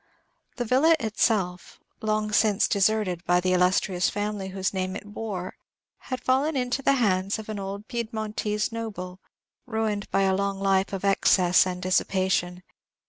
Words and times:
The 0.55 0.65
villa 0.65 0.95
itself, 0.99 1.79
long 2.01 2.31
since 2.31 2.67
deserted 2.67 3.23
by 3.23 3.39
the 3.39 3.53
illustrious 3.53 4.09
family 4.09 4.47
whose 4.47 4.73
name 4.73 4.95
it 4.95 5.05
bore, 5.05 5.53
had 6.09 6.23
fallen 6.23 6.57
into 6.57 6.81
the 6.81 6.93
hands 6.93 7.37
of 7.37 7.49
an 7.49 7.59
old 7.59 7.87
Pied 7.87 8.09
montese 8.11 8.71
noble, 8.71 9.19
ruined 9.67 10.09
by 10.09 10.23
a 10.23 10.33
long 10.35 10.59
life 10.59 10.91
of 10.91 11.05
excess 11.05 11.67
and 11.67 11.83
dissipation. 11.83 12.63